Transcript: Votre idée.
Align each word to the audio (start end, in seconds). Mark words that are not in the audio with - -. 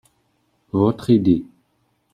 Votre 0.71 1.11
idée. 1.11 1.45